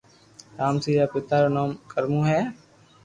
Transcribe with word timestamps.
رامسي 0.59 0.91
رآ 0.99 1.05
پيتا 1.13 1.35
رو 1.41 1.49
نو 1.55 1.63
ڪرمون 1.91 2.23
ھي 2.31 2.39